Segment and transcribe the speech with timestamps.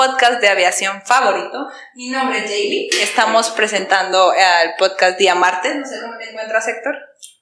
[0.00, 1.68] Podcast de aviación favorito.
[1.94, 2.88] Mi nombre es Jaylee.
[3.02, 5.76] Estamos presentando el podcast Día Martes.
[5.76, 6.94] No sé cómo te encuentras, Héctor.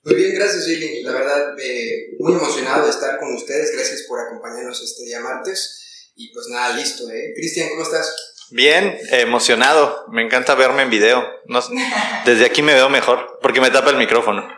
[0.02, 1.04] Muy bien, gracias Jaylee.
[1.04, 3.70] La verdad, eh, muy emocionado de estar con ustedes.
[3.76, 6.10] Gracias por acompañarnos este día martes.
[6.16, 7.32] Y pues nada, listo, ¿eh?
[7.36, 8.12] Cristian, ¿cómo estás?
[8.50, 10.06] Bien, emocionado.
[10.08, 11.24] Me encanta verme en video.
[11.46, 11.62] No,
[12.24, 14.48] desde aquí me veo mejor porque me tapa el micrófono.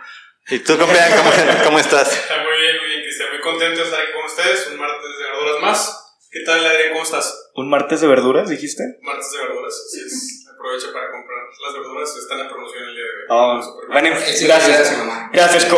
[0.49, 2.09] ¿Y tú, compañero, cómo, cómo estás?
[2.09, 3.29] Muy bien, muy bien, Cristian.
[3.29, 4.69] Muy contento de estar aquí con ustedes.
[4.69, 6.01] Un martes de verduras más.
[6.33, 6.93] ¿Qué tal, Adrián?
[6.93, 7.50] ¿Cómo estás?
[7.61, 8.83] ¿Un martes de verduras, dijiste?
[9.03, 10.47] Martes de verduras, así es.
[10.51, 12.17] Aprovecha para comprar las verduras.
[12.17, 13.27] Están en promoción el día de hoy.
[13.29, 14.45] Oh, bueno, gracias.
[14.45, 15.31] gracias, mamá.
[15.31, 15.69] Gracias.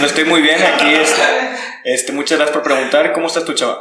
[0.00, 0.94] No estoy muy bien aquí.
[0.98, 1.22] Este,
[1.84, 3.12] este, muchas gracias por preguntar.
[3.12, 3.80] ¿Cómo estás tú, chava?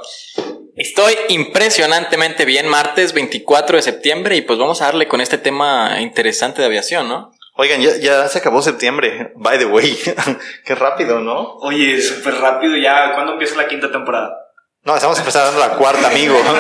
[0.76, 6.00] Estoy impresionantemente bien, martes 24 de septiembre, y pues vamos a darle con este tema
[6.00, 7.32] interesante de aviación, ¿no?
[7.56, 9.34] Oigan, ya, ya se acabó septiembre.
[9.36, 9.98] By the way.
[10.64, 11.56] Qué rápido, ¿no?
[11.56, 13.14] Oye, súper rápido ya.
[13.16, 14.47] ¿Cuándo empieza la quinta temporada?
[14.88, 16.34] No, estamos empezando la cuarta, amigo.
[16.42, 16.54] Bueno,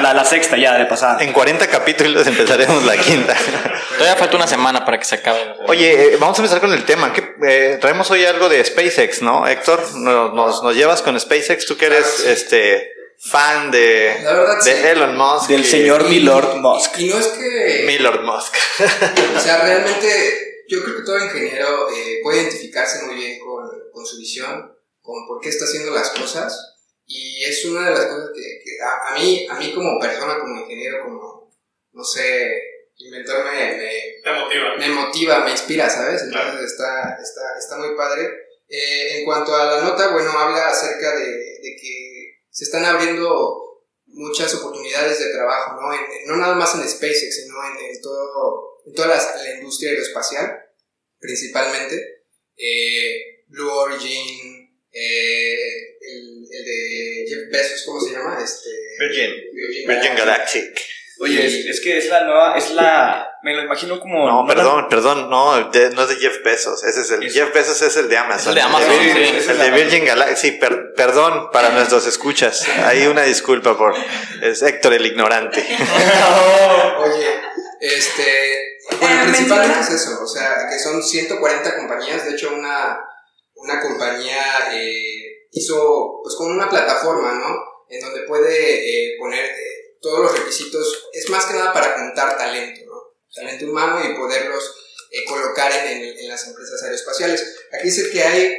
[0.00, 1.20] la, la sexta ya, de pasada.
[1.24, 3.34] En 40 capítulos empezaremos la quinta.
[3.94, 5.56] Todavía falta una semana para que se acabe.
[5.66, 7.12] Oye, eh, vamos a empezar con el tema.
[7.12, 9.44] ¿Qué, eh, traemos hoy algo de SpaceX, ¿no?
[9.48, 11.66] Héctor, nos, nos, nos llevas con SpaceX.
[11.66, 14.86] Tú que eres este fan de, La verdad, de sí.
[14.86, 15.48] Elon Musk.
[15.48, 16.96] Del y- señor Milord Musk.
[17.00, 17.82] Y no es que...
[17.88, 18.54] Milord Musk.
[19.36, 24.06] O sea, realmente yo creo que todo ingeniero eh, puede identificarse muy bien con, con
[24.06, 26.76] su visión, con por qué está haciendo las cosas.
[27.10, 30.38] Y es una de las cosas que, que a, a mí, a mí como persona,
[30.38, 31.50] como ingeniero, como,
[31.92, 32.52] no sé,
[32.98, 33.90] inventor me, me,
[34.22, 34.76] Te motiva.
[34.76, 36.24] me motiva, me inspira, ¿sabes?
[36.24, 36.50] Claro.
[36.50, 38.28] Entonces está, está, está muy padre.
[38.68, 43.86] Eh, en cuanto a la nota, bueno, habla acerca de, de que se están abriendo
[44.04, 45.94] muchas oportunidades de trabajo, ¿no?
[45.94, 49.92] En- no nada más en SpaceX, sino en, en todo, en toda la, la industria
[49.92, 50.58] aeroespacial,
[51.18, 52.24] principalmente.
[52.56, 55.87] Eh, Blue Origin, eh,
[56.50, 58.38] el, de Jeff Bezos, ¿cómo se llama?
[58.42, 59.30] Este, Virgin.
[59.52, 60.64] Virgin, Virgin Galactic.
[60.64, 60.80] Galactic.
[61.20, 64.24] Oye, es, es que es la nueva, es la, me lo imagino como...
[64.28, 67.34] No, la- perdón, perdón, no, de- no es de Jeff Bezos, ese es el, Es-
[67.34, 68.40] Jeff Bezos es el de Amazon.
[68.40, 69.50] Es el de Amazon, El de- sí.
[69.60, 73.96] El Virgin Galactic, sí, per- perdón para nuestros escuchas, hay una disculpa por,
[74.42, 75.60] es Héctor el ignorante.
[76.98, 77.40] Oye,
[77.80, 83.00] este, bueno, Eh, principalmente es eso, o sea, que son 140 compañías, de hecho una,
[83.56, 87.56] una compañía eh, hizo pues como una plataforma, ¿no?
[87.88, 88.54] En donde puede
[89.14, 93.16] eh, poner eh, todos los requisitos, es más que nada para juntar talento, ¿no?
[93.34, 94.74] Talento humano y poderlos
[95.10, 97.56] eh, colocar en, en- en las empresas aeroespaciales.
[97.72, 98.56] Aquí dice que hay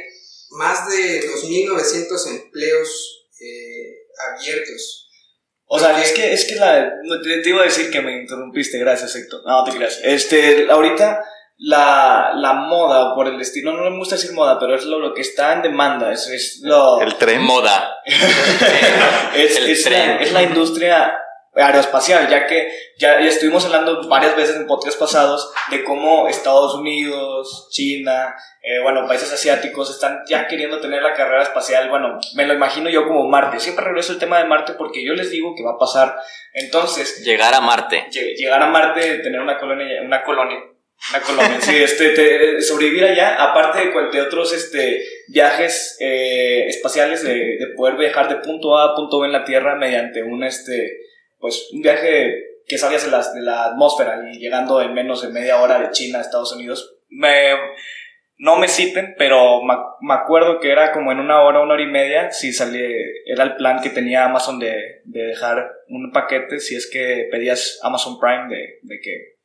[0.50, 5.08] más de 2.900 empleos eh, abiertos.
[5.72, 8.78] O sea, es que, es que la, te, te iba a decir que me interrumpiste,
[8.78, 9.42] gracias Héctor.
[9.46, 10.00] No, te creas.
[10.02, 11.24] Este, ahorita
[11.62, 15.12] la, la moda, por el estilo, no me gusta decir moda, pero es lo, lo
[15.12, 17.00] que está en demanda, es, es lo...
[17.02, 17.42] El tren.
[17.42, 17.96] Moda.
[19.34, 20.08] es, el es tren.
[20.08, 21.16] la, es la industria
[21.52, 26.74] aeroespacial, ya que ya, ya estuvimos hablando varias veces en podcasts pasados de cómo Estados
[26.76, 32.46] Unidos, China, eh, bueno, países asiáticos están ya queriendo tener la carrera espacial, bueno, me
[32.46, 35.54] lo imagino yo como Marte, siempre regreso al tema de Marte porque yo les digo
[35.56, 36.16] que va a pasar,
[36.54, 38.06] entonces, Llegar a Marte.
[38.10, 40.56] lle- llegar a Marte, tener una colonia, una colonia,
[41.12, 47.22] una colonia, sí, este, te- sobrevivir allá, aparte de, de otros este, viajes eh, espaciales,
[47.24, 50.44] de, de poder viajar de punto A a punto B en la Tierra mediante un,
[50.44, 50.98] este,
[51.38, 52.34] pues, un viaje
[52.66, 55.90] que salías de la, de la atmósfera y llegando en menos de media hora de
[55.90, 56.98] China a Estados Unidos.
[57.08, 57.54] Me,
[58.36, 61.82] no me citen, pero me, me acuerdo que era como en una hora, una hora
[61.82, 62.86] y media, si salía,
[63.26, 67.80] era el plan que tenía Amazon de, de dejar un paquete si es que pedías
[67.82, 69.39] Amazon Prime de, de que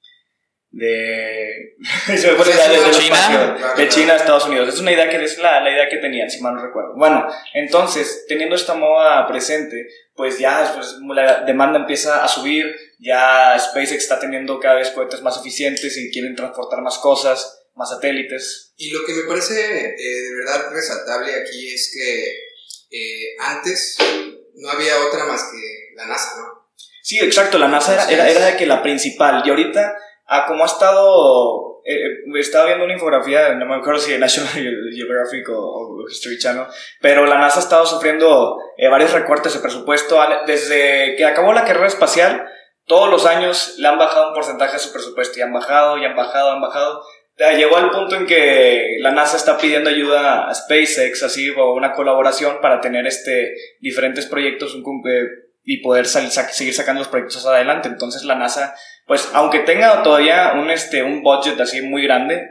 [0.75, 1.75] de
[2.05, 3.15] se me fue la idea de, China.
[3.15, 5.97] espacios, de China a Estados Unidos es una idea que es la, la idea que
[5.97, 11.41] tenían si mal no recuerdo bueno entonces teniendo esta moda presente pues ya pues, la
[11.41, 16.35] demanda empieza a subir ya SpaceX está teniendo cada vez cohetes más eficientes y quieren
[16.35, 18.73] transportar más cosas más satélites.
[18.77, 22.25] Y lo que me parece eh, de verdad resaltable aquí es que
[22.91, 23.97] eh, antes
[24.55, 26.65] no había otra más que la NASA, ¿no?
[27.03, 29.43] Sí, exacto, la NASA era, era, era de que la principal.
[29.45, 29.95] Y ahorita,
[30.27, 34.19] a como ha estado, eh, eh, estaba viendo una infografía, no me acuerdo si de
[34.19, 34.51] National
[34.93, 36.65] Geographic o, o History Channel,
[36.99, 40.19] pero la NASA ha estado sufriendo eh, varios recortes de presupuesto.
[40.47, 42.45] Desde que acabó la carrera espacial,
[42.85, 46.05] todos los años le han bajado un porcentaje de su presupuesto y han bajado, y
[46.05, 47.01] han bajado, han bajado.
[47.37, 51.91] Llegó al punto en que la NASA está pidiendo ayuda a SpaceX, así, o una
[51.91, 57.07] colaboración para tener este, diferentes proyectos un, eh, y poder sal- sac- seguir sacando los
[57.09, 57.87] proyectos adelante.
[57.89, 58.75] Entonces la NASA,
[59.07, 62.47] pues aunque tenga todavía un, este, un budget así muy grande,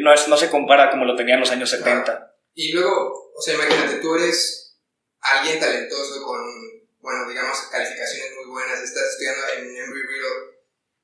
[0.00, 2.34] no, es, no se compara como lo tenía en los años 70.
[2.54, 4.76] Y luego, o sea, imagínate, tú eres
[5.20, 6.40] alguien talentoso con,
[7.00, 10.58] bueno, digamos, calificaciones muy buenas, estás estudiando en Embry-Riddle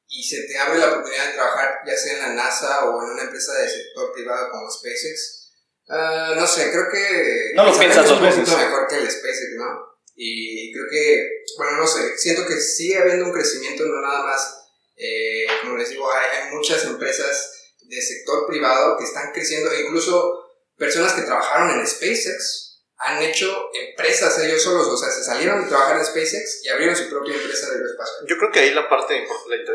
[0.09, 3.11] y se te abre la oportunidad de trabajar ya sea en la NASA o en
[3.13, 5.53] una empresa de sector privado como SpaceX.
[5.89, 7.53] Ah, no sé, creo que...
[7.55, 8.49] No lo piensas dos veces.
[8.49, 9.94] mejor que el SpaceX, ¿no?
[10.17, 14.65] Y creo que, bueno, no sé, siento que sigue habiendo un crecimiento, no nada más,
[14.97, 17.53] eh, como les digo, hay, hay muchas empresas
[17.83, 20.45] de sector privado que están creciendo, incluso
[20.77, 25.69] personas que trabajaron en SpaceX han hecho empresas ellos solos, o sea, se salieron de
[25.69, 28.27] trabajar en SpaceX y abrieron su propia empresa de aeroespacio.
[28.29, 29.27] Yo creo que ahí la parte,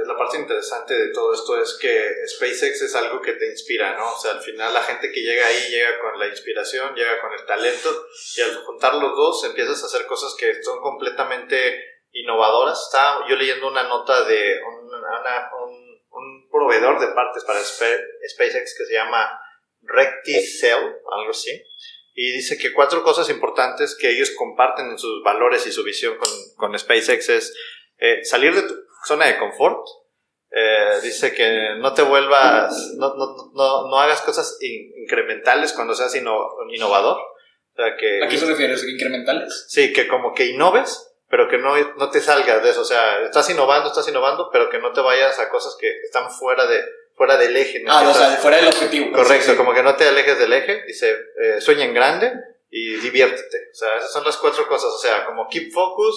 [0.06, 4.14] la, parte interesante de todo esto es que SpaceX es algo que te inspira, ¿no?
[4.14, 7.34] O sea, al final la gente que llega ahí llega con la inspiración, llega con
[7.34, 8.06] el talento
[8.38, 12.82] y al juntar los dos empiezas a hacer cosas que son completamente innovadoras.
[12.86, 17.86] Estaba yo leyendo una nota de un, una- un- un proveedor de partes para Spa-
[18.34, 19.30] SpaceX que se llama
[19.82, 20.82] Recticell,
[21.12, 21.52] algo así.
[22.22, 26.18] Y dice que cuatro cosas importantes que ellos comparten en sus valores y su visión
[26.18, 27.54] con, con SpaceX es
[27.98, 28.76] eh, salir de tu
[29.08, 29.80] zona de confort.
[30.52, 35.94] Eh, dice que no te vuelvas, no, no, no, no hagas cosas in- incrementales cuando
[35.94, 37.18] seas inno- innovador.
[37.18, 38.74] O sea, que, ¿A qué se refiere?
[38.74, 39.68] ¿Incrementales?
[39.70, 42.82] Sí, que como que innoves, pero que no, no te salgas de eso.
[42.82, 46.30] O sea, estás innovando, estás innovando, pero que no te vayas a cosas que están
[46.32, 46.84] fuera, de,
[47.20, 47.80] fuera del eje.
[47.80, 49.12] el Ah, o sea, fuera del objetivo.
[49.12, 49.58] Correcto, Sí, sí.
[49.58, 52.32] como que no te alejes del eje, dice, eh, sueña en grande
[52.72, 53.58] y diviértete.
[53.74, 54.90] O sea, esas son las cuatro cosas.
[54.94, 56.16] O sea, como keep focus,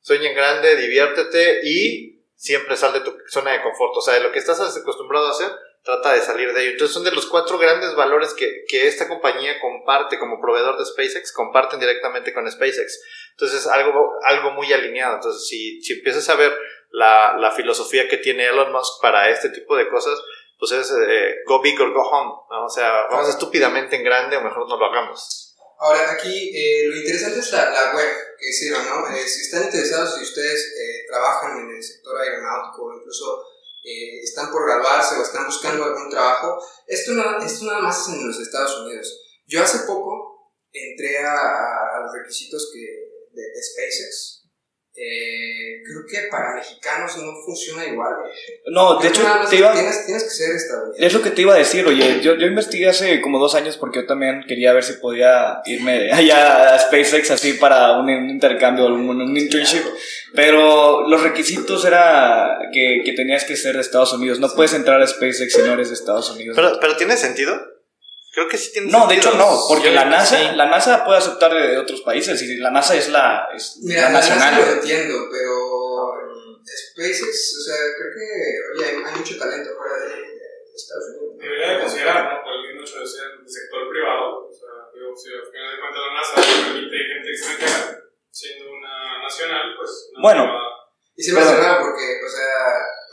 [0.00, 3.94] sueña en grande, diviértete y siempre sal de tu zona de confort.
[3.94, 5.50] O sea, de lo que estás acostumbrado a hacer,
[5.84, 6.70] trata de salir de ello.
[6.70, 10.86] Entonces son de los cuatro grandes valores que, que esta compañía comparte como proveedor de
[10.86, 13.02] SpaceX, comparten directamente con SpaceX.
[13.32, 15.16] Entonces es algo, algo muy alineado.
[15.16, 16.56] Entonces si, si empiezas a ver
[16.90, 20.18] la, la filosofía que tiene Elon Musk para este tipo de cosas,
[20.58, 22.32] pues es eh, go big or go home.
[22.50, 22.66] ¿no?
[22.66, 25.56] O sea, vamos estúpidamente en grande o mejor no lo hagamos.
[25.78, 28.06] Ahora, aquí eh, lo interesante es la, la web
[28.38, 29.08] que hicieron, ¿no?
[29.16, 33.46] Eh, si están interesados, si ustedes eh, trabajan en el sector aeronáutico o incluso
[33.82, 38.26] están por graduarse o están buscando algún trabajo, esto, no, esto nada más es en
[38.26, 39.22] los Estados Unidos.
[39.46, 44.39] Yo hace poco entré a, a los requisitos que, de, de SpaceX.
[44.92, 48.12] Eh, creo que para mexicanos no funciona igual.
[48.66, 51.06] No, de Creo hecho, te iba, tienes, tienes que ser estadounidense.
[51.06, 53.76] es lo que te iba a decir, oye, yo, yo investigué hace como dos años
[53.76, 58.30] porque yo también quería ver si podía irme allá a SpaceX así para un, un
[58.30, 59.84] intercambio, un, un internship,
[60.34, 65.00] pero los requisitos era que, que tenías que ser de Estados Unidos, no puedes entrar
[65.00, 66.56] a SpaceX si no eres de Estados Unidos.
[66.56, 67.54] Pero, pero ¿tiene sentido?
[68.32, 69.32] Creo que sí tiene no, de sentido.
[69.32, 70.56] hecho no, porque Yo la NASA, sí.
[70.56, 74.06] la NASA puede aceptar de otros países y la NASA es la, es Mira, la
[74.08, 74.60] la NASA nacional.
[74.66, 75.54] lo entiendo, pero
[76.62, 78.26] SpaceX, o sea, creo que
[78.78, 81.38] oye, hay, mucho talento fuera de, de Estados Unidos.
[81.38, 82.42] Debería de considerar, ¿no?
[82.44, 84.46] Por el mismo hecho de ser del sector privado.
[84.46, 86.34] O sea, digo, si al final de cuentas la NASA
[86.70, 87.98] permite gente extranjera,
[88.30, 89.90] siendo una nacional, pues.
[90.14, 90.42] no Bueno.
[91.16, 92.54] Y se me hace raro porque, o sea,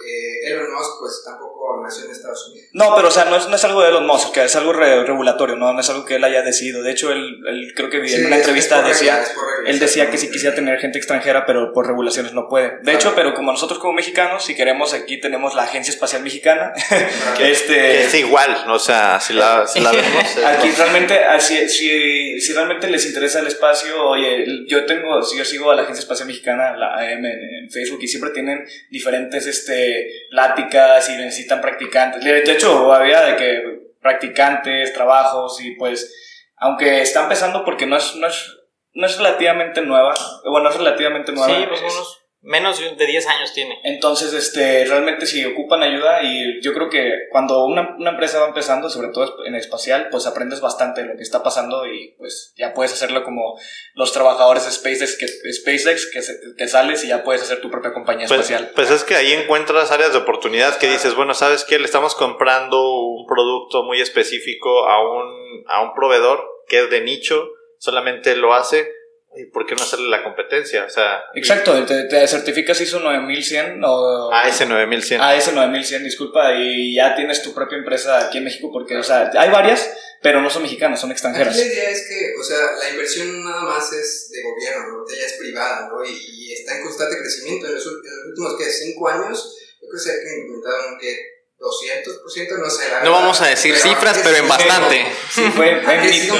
[0.05, 2.69] eh, Elon Musk, pues tampoco nació en Estados Unidos.
[2.73, 4.73] No, pero o sea, no es, no es algo de Elon Musk, que es algo
[4.73, 5.73] re- regulatorio, ¿no?
[5.73, 6.83] no es algo que él haya decidido.
[6.83, 9.23] De hecho, él, él creo que vi en Sí, una entrevista decía,
[9.67, 10.31] él decía que si exactamente.
[10.33, 12.79] quisiera tener gente extranjera, pero por regulaciones no puede.
[12.81, 16.73] De hecho, pero como nosotros como mexicanos, si queremos, aquí tenemos la Agencia Espacial Mexicana.
[17.37, 20.37] Que este, es igual, o sea, si la, si la vemos.
[20.45, 25.45] Aquí realmente, si, si, si realmente les interesa el espacio, oye, yo tengo, si yo
[25.45, 30.09] sigo a la Agencia Espacial Mexicana, la AM en, Facebook, y siempre tienen diferentes este,
[30.31, 32.23] pláticas y necesitan practicantes.
[32.23, 36.13] De de hecho, había de que practicantes, trabajos, y pues,
[36.57, 38.56] aunque está empezando porque no es, no es,
[38.97, 40.13] no es relativamente nueva,
[40.43, 41.55] bueno, es relativamente nueva.
[41.55, 43.79] Sí, pues unos Menos de 10 años tiene.
[43.83, 48.47] Entonces, este, realmente si ocupan ayuda y yo creo que cuando una, una, empresa va
[48.47, 52.53] empezando, sobre todo en espacial, pues aprendes bastante de lo que está pasando y pues
[52.55, 53.59] ya puedes hacerlo como
[53.95, 56.21] los trabajadores de SpaceX que, SpaceX, que
[56.55, 58.71] te sales y ya puedes hacer tu propia compañía pues, espacial.
[58.75, 61.79] Pues es que ahí encuentras áreas de oportunidad que dices, bueno, ¿sabes qué?
[61.79, 67.01] Le estamos comprando un producto muy específico a un, a un proveedor que es de
[67.01, 68.97] nicho, solamente lo hace
[69.37, 70.85] ¿Y por qué no hacerle la competencia?
[70.85, 74.31] O sea, Exacto, te, te certificas ISO 9100 o...
[74.33, 75.21] AS 9100.
[75.21, 79.29] AS 9100, disculpa, y ya tienes tu propia empresa aquí en México porque, o sea,
[79.37, 79.91] hay varias,
[80.23, 81.55] pero no son mexicanas, son extranjeras.
[81.55, 85.05] la idea es que, o sea, la inversión nada más es de gobierno, ¿no?
[85.07, 86.03] Ya es privada, ¿no?
[86.03, 87.67] Y, está en constante crecimiento.
[87.67, 88.63] En los, últimos, ¿qué?
[88.65, 92.83] Cinco años, yo creo que se ha implementado que 200%, no sé.
[93.03, 95.05] no vamos a decir cifras, pero en bastante.
[95.33, 95.81] Sí, fue,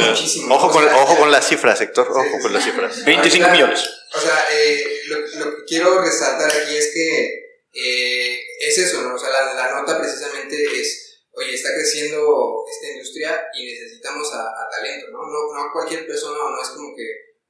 [0.09, 0.55] muchísimo.
[0.55, 3.03] Ojo con, ojo con las cifras, Héctor, ojo con las cifras.
[3.03, 3.89] 25 millones.
[4.13, 9.15] O sea, eh, lo, lo, que quiero resaltar aquí es que eh, es eso, ¿no?
[9.15, 14.41] O sea, la, la, nota precisamente es, oye, está creciendo esta industria y necesitamos a,
[14.41, 15.19] a talento, ¿no?
[15.19, 15.53] ¿no?
[15.53, 17.03] No a cualquier persona, no es como que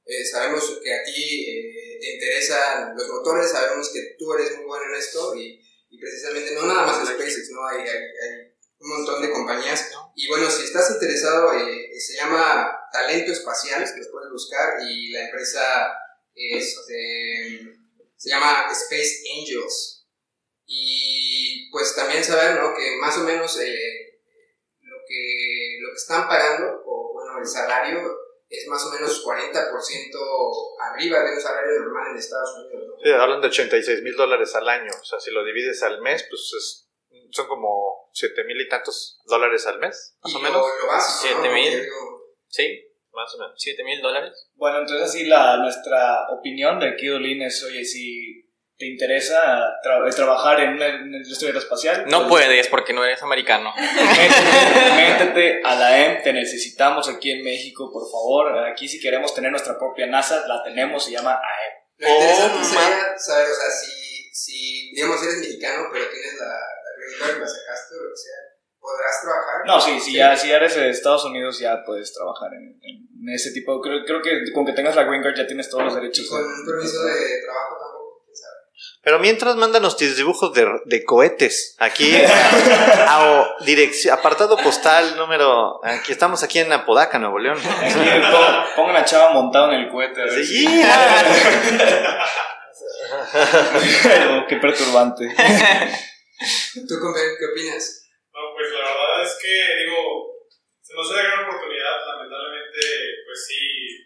[0.06, 4.84] eh, sabemos que a ti te interesan los motores, sabemos que tú eres muy bueno
[4.86, 5.60] en esto y
[5.90, 7.66] y precisamente no nada más SpaceX, ¿no?
[7.66, 9.90] Hay, hay, hay, un montón de compañías.
[10.14, 15.10] Y bueno, si estás interesado, eh, se llama Talento Espacial, que lo puedes buscar, y
[15.10, 15.92] la empresa
[16.34, 17.76] este,
[18.16, 20.06] se llama Space Angels.
[20.64, 22.74] Y pues también saber, ¿no?
[22.74, 24.20] Que más o menos eh,
[24.82, 30.90] lo, que, lo que están pagando, o bueno, el salario es más o menos 40%
[30.90, 32.94] arriba de un salario normal en Estados Unidos.
[33.02, 34.90] Sí, hablan de 86 mil dólares al año.
[35.00, 36.88] O sea, si lo divides al mes, pues es,
[37.30, 40.66] son como 7 mil y tantos dólares al mes, más o menos.
[40.80, 41.86] Lo, básico, 7 mil.
[42.48, 43.54] Sí, más o menos.
[43.58, 44.48] 7 mil dólares.
[44.54, 48.47] Bueno, entonces así la, nuestra opinión de Kidolin es, oye, si
[48.78, 49.80] te interesa
[50.14, 52.06] trabajar en una, industria aeroespacial.
[52.06, 53.74] No pues, puedes porque no eres americano.
[54.96, 58.56] Métete, a la EM, te necesitamos aquí en México, por favor.
[58.70, 61.78] Aquí si queremos tener nuestra propia NASA, la tenemos, se llama AEM.
[61.98, 66.46] Lo interesante oh, sería saber, o sea, si, si, digamos, eres mexicano, pero tienes la,
[66.46, 68.38] la green la sacaste o lo que sea,
[68.78, 69.66] ¿podrás trabajar?
[69.66, 73.50] No, sí, si, ya, si eres de Estados Unidos ya puedes trabajar en, en ese
[73.50, 73.80] tipo.
[73.80, 76.26] Creo, creo que con que tengas la green card ya tienes todos los derechos.
[76.26, 77.87] ¿Y con un permiso de trabajo también?
[79.02, 85.78] Pero mientras mándanos tus dibujos de, de cohetes aquí a, dirección, apartado postal número.
[85.84, 87.58] Aquí estamos aquí en Apodaca, Nuevo León.
[88.76, 90.22] pongan a Chava montado en el cohete.
[90.22, 90.66] A sí,
[94.48, 95.28] qué perturbante.
[95.28, 95.34] ¿Tú,
[96.98, 98.08] qué opinas?
[98.32, 99.96] No, pues la verdad es que, digo,
[100.82, 102.80] se nos da gran oportunidad, lamentablemente,
[103.26, 103.60] pues sí,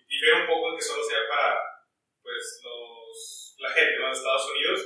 [0.09, 1.59] difiere un poco en que solo sea para,
[2.23, 4.07] pues, los la gente ¿no?
[4.07, 4.81] de Estados Unidos,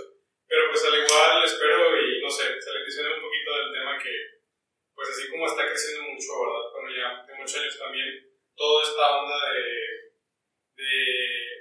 [0.46, 3.98] pero pues al igual espero y no sé, se le menciona un poquito del tema
[3.98, 4.14] que
[4.94, 6.64] pues así como está creciendo mucho, ¿verdad?
[6.72, 8.08] Bueno, ya de muchos años también,
[8.56, 9.68] toda esta onda de,
[10.72, 10.92] de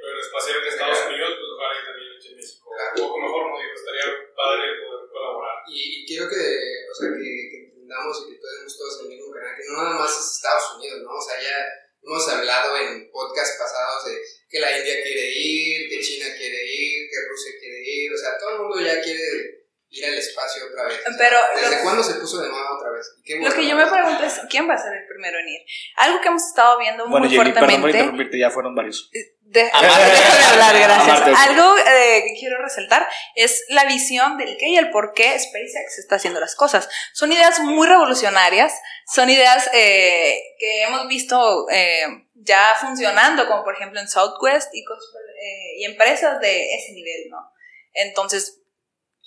[0.07, 2.63] aeroespacial en Estados Unidos, pues ojalá que también en México.
[2.71, 3.59] Un poco mejor, ¿no?
[3.59, 5.55] Digo, estaría padre poder colaborar.
[5.67, 6.43] Y, quiero que,
[6.87, 9.83] o sea, que, que entendamos y que todos todos en el mismo canal, que no
[9.83, 11.11] nada más es Estados Unidos, ¿no?
[11.11, 11.59] O sea, ya
[12.05, 17.09] hemos hablado en podcasts pasados de que la India quiere ir, que China quiere ir,
[17.09, 20.85] que Rusia quiere ir, o sea, todo el mundo ya quiere ir al espacio otra
[20.85, 21.01] vez.
[21.17, 23.05] Pero ¿Desde cuándo se puso de moda otra vez?
[23.41, 25.61] lo que yo me pregunto es, ¿quién va a ser el primero en ir?
[25.97, 27.65] Algo que hemos estado viendo muy Jenny, fuertemente...
[27.65, 29.09] Perdón por interrumpirte, ya fueron varios.
[29.13, 31.39] Eh, déjame hablar, gracias.
[31.49, 35.99] Algo eh, que quiero resaltar es la visión del qué y el por qué SpaceX
[35.99, 36.89] está haciendo las cosas.
[37.13, 38.73] Son ideas muy revolucionarias,
[39.07, 41.67] son ideas eh, que hemos visto
[42.33, 44.83] ya funcionando, como por ejemplo en Southwest y,
[45.77, 47.37] y empresas de ese nivel, ¿no?
[47.93, 48.61] Entonces,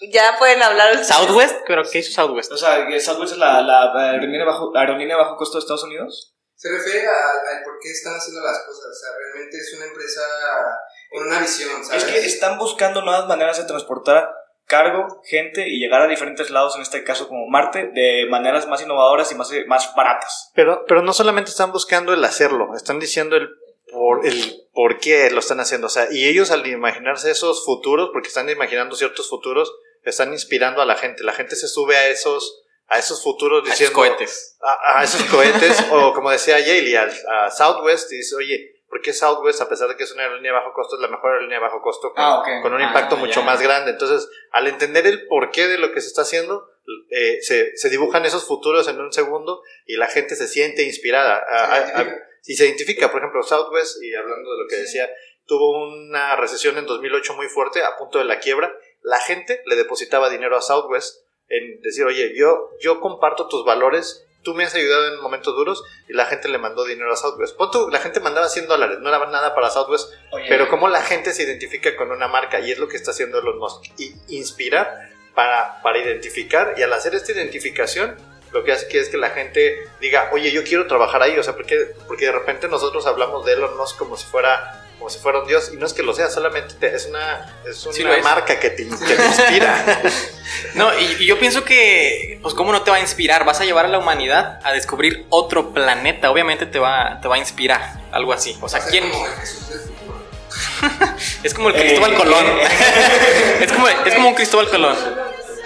[0.00, 1.04] ya pueden hablar.
[1.04, 1.56] ¿Southwest?
[1.66, 2.52] ¿Pero qué hizo Southwest?
[2.52, 6.34] O sea, ¿Southwest es la, la aerolínea, bajo, aerolínea bajo costo de Estados Unidos?
[6.54, 8.86] Se refiere a, por qué están haciendo las cosas.
[8.86, 10.22] O sea, realmente es una empresa
[11.10, 12.04] con una visión, ¿sabes?
[12.04, 14.28] Es que están buscando nuevas maneras de transportar
[14.68, 18.82] cargo, gente y llegar a diferentes lados, en este caso como Marte, de maneras más
[18.82, 20.50] innovadoras y más, más baratas.
[20.54, 23.48] Pero, pero no solamente están buscando el hacerlo, están diciendo el
[23.90, 25.86] por, el por qué lo están haciendo.
[25.86, 29.74] O sea, y ellos al imaginarse esos futuros, porque están imaginando ciertos futuros,
[30.04, 31.24] están inspirando a la gente.
[31.24, 34.00] La gente se sube a esos, a esos futuros diciendo.
[34.00, 34.58] A esos cohetes.
[34.60, 39.60] A, esos cohetes, o como decía Yale, a, Southwest, y dice, oye, ¿por qué Southwest,
[39.60, 41.64] a pesar de que es una aerolínea de bajo costo, es la mejor aerolínea de
[41.64, 43.90] bajo costo con, ah, con un impacto ah, mucho más grande?
[43.90, 46.68] Entonces, al entender el porqué de lo que se está haciendo,
[47.10, 51.44] eh, se, se, dibujan esos futuros en un segundo y la gente se siente inspirada.
[52.46, 55.08] y se identifica, por ejemplo, Southwest, y hablando de lo que decía,
[55.48, 59.76] tuvo una recesión en 2008 muy fuerte, a punto de la quiebra, la gente le
[59.76, 64.74] depositaba dinero a Southwest en decir, oye, yo, yo comparto tus valores, tú me has
[64.74, 67.56] ayudado en momentos duros y la gente le mandó dinero a Southwest.
[67.90, 70.10] la gente mandaba 100 dólares, no era nada para Southwest,
[70.48, 73.38] pero como la gente se identifica con una marca y es lo que está haciendo
[73.38, 78.16] Elon Musk, y inspirar para, para identificar y al hacer esta identificación
[78.52, 81.42] lo que hace que es que la gente diga, oye, yo quiero trabajar ahí, o
[81.42, 85.18] sea, porque, porque de repente nosotros hablamos de Elon Musk como si fuera como si
[85.20, 88.58] fuera un dios y no es que lo sea, solamente es una, es una marca
[88.58, 90.02] que te, inspira.
[90.74, 93.44] no, y, yo pienso que, pues, ¿cómo no te va a inspirar?
[93.44, 97.36] Vas a llevar a la humanidad a descubrir otro planeta, obviamente te va, te va
[97.36, 98.58] a inspirar, algo así.
[98.60, 99.04] O sea, ¿quién...
[101.44, 102.44] es como el Cristóbal Colón.
[103.60, 104.96] es, como, es como un Cristóbal Colón.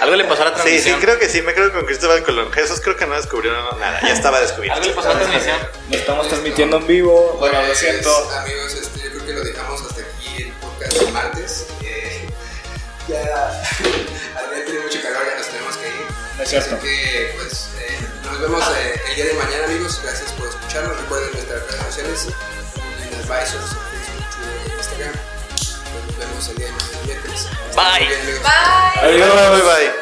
[0.02, 0.82] Algo le pasó a la transmisión.
[0.82, 2.52] Sí, sí, creo que sí, me creo con Cristóbal Colón.
[2.52, 4.74] Jesús creo que no descubrió nada, ya estaba descubierto.
[4.74, 5.56] Algo le pasó a la transmisión.
[5.90, 7.36] Lo estamos transmitiendo en vivo.
[7.38, 8.10] Bueno, lo siento.
[8.32, 11.66] Amigos, este, yo creo que lo dejamos hasta aquí el podcast de martes.
[11.84, 12.26] Eh,
[13.06, 13.16] ya,
[14.38, 16.42] al tiene mucho calor, ya nos tenemos que ir.
[16.42, 16.74] Es cierto.
[16.74, 20.00] Así que, pues, eh, nos vemos eh, el día de mañana, amigos.
[20.02, 21.00] Gracias por escucharnos.
[21.00, 22.26] Recuerden nuestras redes sociales,
[22.98, 25.31] en Advisors, Facebook, Instagram.
[26.22, 27.48] Nos vemos el día de mañana, miércoles.
[27.74, 28.06] Bye.
[28.42, 29.10] Bye.
[29.10, 30.01] Adiós, bye, bye.